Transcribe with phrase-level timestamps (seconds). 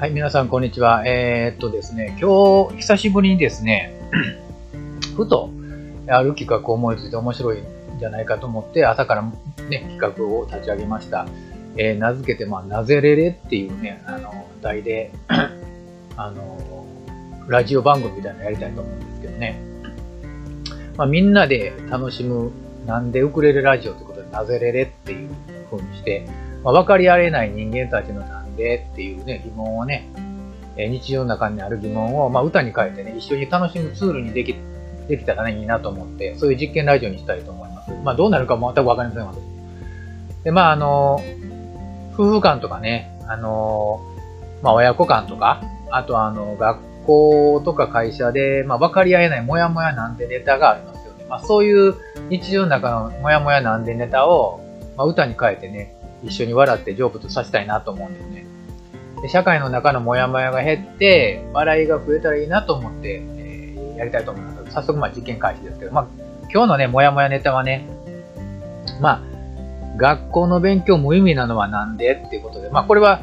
[0.00, 1.02] はい、皆さん、こんにちは。
[1.06, 3.92] えー、っとですね、今日、久しぶりにですね、
[5.14, 5.50] ふと、
[6.08, 7.64] ある企画を思いついて面白いん
[7.98, 9.22] じゃないかと思って、朝から
[9.68, 11.26] ね、企画を立ち上げました。
[11.76, 15.12] えー、名付けて、まあ、なぜれれっていうね、あの、題で、
[16.16, 16.86] あの、
[17.46, 19.60] ラジオ番組みたいなのやりたいと思うんですけどね。
[20.96, 22.52] まあ、みんなで楽しむ、
[22.86, 25.28] なんでウクレレラジオということで、なぜれれっていう
[25.70, 26.26] 風にして、
[26.64, 30.08] まあ、分かり合えない人間たちのなんでっていうね、疑問をね、
[30.76, 34.54] え日常の中にある疑問を、まあ、歌に変えてね、一緒に楽しむツールにでき、
[35.08, 37.92] できたらね、いいなと思って、そういう実験ラジオにしたいと思います。
[38.04, 39.34] まあ、どうなるかも全くわかりませんの
[40.44, 41.20] で、まあ、あの、
[42.14, 44.00] 夫婦間とかね、あの、
[44.62, 51.24] まあ、親子間とか、あとあの、学校とか会社で、まあ、分かり合えないモヤモヤなんでネタがありますよね。
[51.28, 51.94] まあ、そういう
[52.28, 54.60] 日常の中のモヤモヤなんでネタを、
[54.96, 58.46] まあ、歌に変えてね、一緒に笑って成仏させたいなと思うんですね。
[59.22, 64.72] で社会の中のモヤモヤが減って、笑いが増えたらいいなと思って、えー、やりたいと思います。
[64.72, 66.06] 早速、まあ、実験開始ですけど、まあ、
[66.52, 67.86] 今日のね、モヤモヤネタはね、
[69.00, 69.30] まあ、
[69.96, 73.20] 学校の勉強無意味なのはなんでっていうことで、まあ、これは、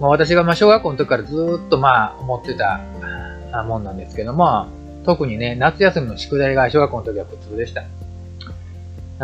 [0.00, 2.80] まあ、私がま小学校の時からずっとまあ思ってた
[3.64, 4.66] もんなんですけども、
[5.04, 7.84] 特にね、夏休みの宿題が小学校の時は普通でした。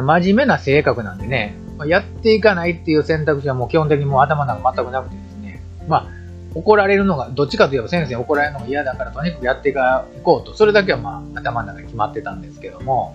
[0.00, 6.08] 真面目な性格なんでね、まやっていかないっていう選択肢はもう基本的にもう頭の中全くなくてですね、まあ、
[6.54, 9.74] 怒られるのが、どっちかといえば先生に怒られるのが嫌だからとにかくやってい
[10.22, 13.14] こうと、それだけはまあ頭の中に決まってたんですけども、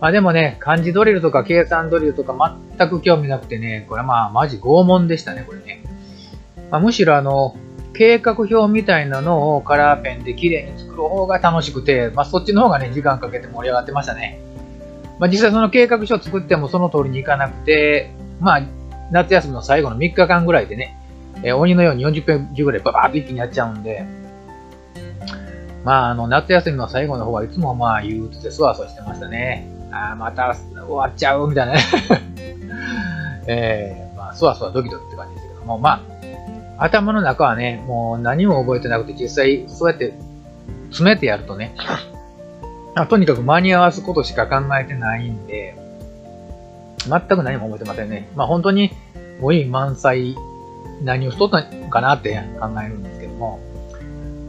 [0.00, 5.82] まあでもね、漢字ドリルとか計算ドリルとか全く興味なくてね、これはまあマジ拷問でしたね、これね。
[6.70, 7.56] まあ、むしろあの、
[7.94, 14.40] 計画表みたいなのをカラーペンで綺麗に作る方が楽しくて、まあそっちの方がね、時間かけて盛り上がってましたね。
[15.18, 18.62] まあ、実際その計画書を作ってもその通りにいかなくて、まあ、
[19.10, 20.96] 夏休みの最後の3日間ぐらいでね、
[21.42, 24.04] えー、鬼のように40ページぐらいババーッと一気にやっちゃうんで、
[25.84, 29.66] まあ、あの、夏休みの最後の方はいつもまあ、憂鬱でそわそわしてましたね。
[29.92, 31.74] ああ、また終わっちゃうみたいな。
[33.46, 36.02] えー、まあ、そわそわドキドキって感じですけども、ま
[36.78, 40.12] あ、頭の中はね、もう何も覚えてなくて、実際そうやって
[40.90, 41.74] 詰めてやるとね、
[42.96, 45.76] あとにかく間に合わすことしか考えてないんで、
[47.06, 48.30] 全く何も覚えてませんね。
[48.34, 48.90] まあ本当に、
[49.38, 50.34] もうい満載、
[51.02, 53.60] 何をしとったのかなって考えるんですけども。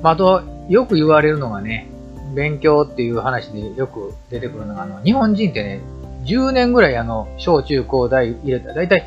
[0.01, 1.89] まあ、あと、よく言われるのがね、
[2.35, 5.81] 勉強っていう話でよく出てくるのが、あの、日本人ってね、
[6.23, 9.05] 10年ぐらいあの、小中高大入れたら、だいたい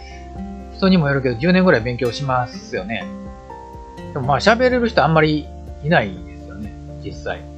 [0.77, 3.07] 人にもよるけど10年ぐらい勉強しますよね。
[4.13, 5.47] でもまあ喋れる人あんまり
[5.83, 7.50] いないですよね、実際。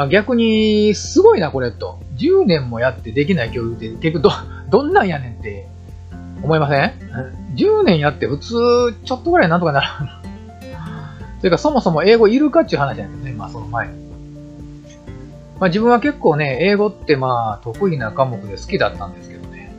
[0.00, 1.98] まあ、逆に、すごいな、これと。
[2.16, 4.30] 10年もやってできない教育って結局ど、
[4.70, 5.68] どんなんやねんって
[6.42, 6.92] 思いません
[7.54, 8.54] ?10 年やって普通、
[9.04, 9.86] ちょっとぐらいなんとかなる。
[11.42, 13.92] というか、そもそも英語いるかっていう話なんですね、まあその前に。
[15.58, 19.70] まあ自分は結構ね、英語ってまあ得意な科目で好きだったんですけどね。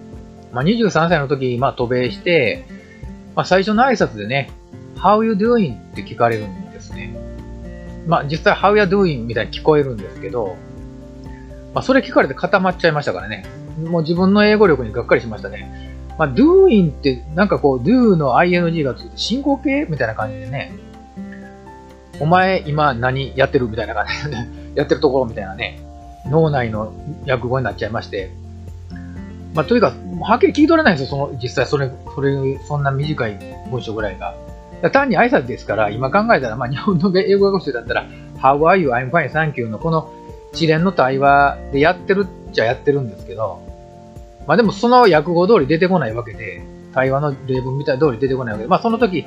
[0.54, 2.64] まあ23歳の時、まあ渡米して、
[3.36, 4.52] まあ最初の挨拶でね、
[4.98, 5.74] How you doing?
[5.74, 6.71] って聞かれるんで。
[8.08, 9.26] まあ実際 How you doing?
[9.26, 10.56] みたいに聞こえるんですけど、
[11.74, 13.46] まあそれ聞かれて固まっちゃいましたからね。
[13.86, 15.92] もう自分の英語力にがっかりしましたね。
[16.18, 20.74] まあ doing ってなんかこう do の ing がついて進行形みたいな感じでね。
[22.20, 24.36] お前今何やってるみたいな感じで、
[24.76, 25.80] やってるところみたいなね。
[26.28, 26.94] 脳内の
[27.28, 28.32] 訳語になっちゃいまして。
[29.54, 31.10] まあというか、はっきり聞き取れないんですよ。
[31.10, 33.38] その実際それ、それ、そんな短い
[33.72, 34.36] 文章ぐらいが。
[34.90, 38.06] 単に挨拶ですから、今考えたら、まあ、日本の英語学習だったら、
[38.40, 38.92] How are you?
[38.92, 40.12] I'm fine, thank you のこの
[40.54, 43.62] 一連の対話でやってるっちゃやってるんですけど、
[44.48, 46.62] まあでもその訳語通り出てこないわけで、
[46.94, 49.26] 対話の例文みたい通り出てこないわけで、まあその時、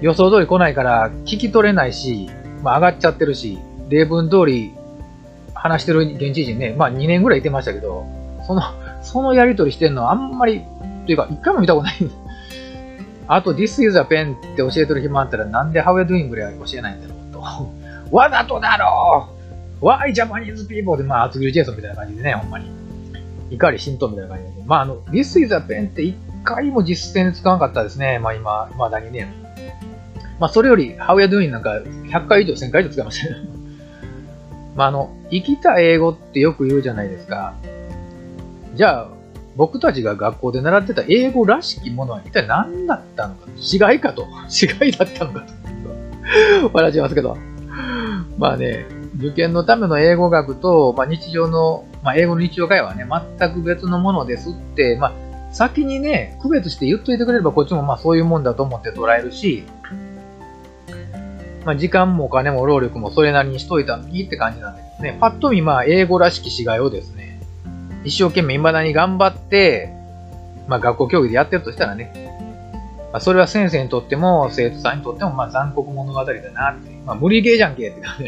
[0.00, 2.28] 予想通り来ないから聞き取れないし、
[2.62, 3.58] まあ上がっちゃってるし、
[3.88, 4.74] 例文通り
[5.54, 8.06] 話してる現地人ね、まあ2年ぐらいいてましたけど、
[8.46, 8.62] その、
[9.02, 10.62] そのやりとりしてるのはあんまり、
[11.06, 12.21] というか一回も見たことないんです。
[13.34, 17.40] あと、This is a pen って教えてる暇あったら、なんで How are you doing ぐらい教えないんだろうと。
[18.14, 19.26] わざとだろ
[19.80, 20.98] う !Why Japanese people?
[20.98, 22.70] で、まあ、厚切りジェイソンみたいな感じでね、ほんまに。
[23.50, 24.62] 怒り浸透みたいな感じで。
[24.66, 26.14] まあ、あの、This is a pen って一
[26.44, 28.18] 回も実践使わなかったですね。
[28.18, 29.32] まあ今、まだにね。
[30.38, 31.80] まあそれより、How are you doing なんか
[32.10, 33.36] 100回以上、1000回以上使いましたね。
[34.76, 37.54] まああの、生きた英語ってよく言うじゃないですか。
[38.74, 39.08] じゃあ、
[39.56, 43.48] 僕たちが学校で習ってた英語らしきものは一体何だったのか。
[43.56, 44.26] 死骸かと。
[44.48, 46.70] 死骸だったのかと。
[46.72, 47.36] 笑っちゃいますけど。
[48.38, 48.86] まあね、
[49.18, 53.06] 受験のための英語学と、まあ、日常の、まあ、英語の日常会話はね、
[53.38, 55.12] 全く別のものですって、まあ、
[55.52, 59.64] 先にね、区別して言っといてくれればこっちもまあそういうもんだと思って捉えるし、
[61.66, 67.21] まあ時間もお金も労力もそれなりにしといたのにって感じなんだけどね、パッと見まあ英語らしき死骸をですね、
[68.04, 69.92] 一生懸命未だに頑張って、
[70.66, 72.12] まあ学校教育でやってるとしたらね、
[73.12, 78.24] まあ、それは先生にとっても生徒さんにとってもまあ残酷物語だなって、まあ無理ゲーじゃんけって感じ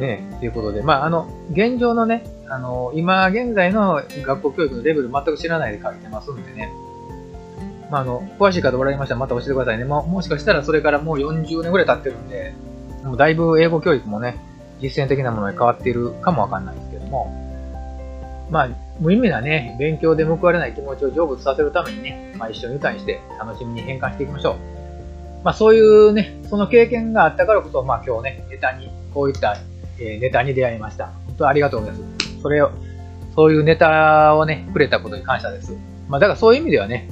[0.00, 6.72] ね、ということで、まああの、現状のね、あの、今現在の学校教育のレベル全く知らないで書いてますんでね、
[7.90, 9.84] まあ、あの、詳しい方おられましたらまた教えてくださいね。
[9.84, 12.54] ももしかしたらそれからもう40年ぐらい経ってるんで、
[13.04, 14.36] もうだいぶ英語教育もね、
[14.80, 17.43] 実践的なものに変わっているかもわかんないですけども、
[18.54, 18.68] まあ、
[19.00, 24.56] 無意味なね、勉強で報われない気持ちを成仏させるためにね、まあ、一緒に歌にして楽しみに変換していきましょう。
[25.42, 29.56] まあ、そういうね、その経験があったからこそ、まあ、今日ね、ネタに、こういった、
[29.98, 31.06] え、ネタに出会いました。
[31.26, 32.40] 本当ありがとうございます。
[32.42, 32.70] それを、
[33.34, 35.76] そういうネタをね、くれたことに感謝です。
[36.08, 37.10] まあ、だからそういう意味ではね、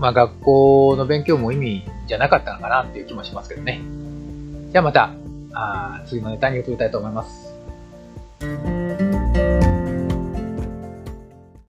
[0.00, 3.80] まあ、学校の勉強も意味じゃなかったのかなっていう気もしますけどね。
[4.72, 5.10] じゃあまた、
[5.52, 8.79] あ次のネタに移りたいと思います。